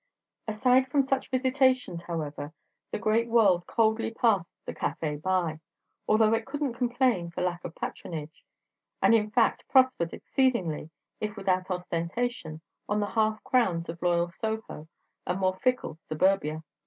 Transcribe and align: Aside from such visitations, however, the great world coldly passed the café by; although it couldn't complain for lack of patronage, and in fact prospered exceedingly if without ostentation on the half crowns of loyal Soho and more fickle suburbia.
Aside 0.47 0.87
from 0.87 1.03
such 1.03 1.29
visitations, 1.29 2.01
however, 2.01 2.53
the 2.89 2.97
great 2.97 3.27
world 3.29 3.67
coldly 3.67 4.09
passed 4.09 4.55
the 4.65 4.73
café 4.73 5.21
by; 5.21 5.59
although 6.07 6.33
it 6.33 6.47
couldn't 6.47 6.73
complain 6.73 7.29
for 7.29 7.41
lack 7.41 7.63
of 7.63 7.75
patronage, 7.75 8.43
and 8.99 9.13
in 9.13 9.29
fact 9.29 9.63
prospered 9.69 10.11
exceedingly 10.11 10.89
if 11.19 11.37
without 11.37 11.69
ostentation 11.69 12.61
on 12.89 12.99
the 12.99 13.11
half 13.11 13.43
crowns 13.43 13.89
of 13.89 14.01
loyal 14.01 14.31
Soho 14.31 14.87
and 15.27 15.39
more 15.39 15.59
fickle 15.59 15.99
suburbia. 16.09 16.63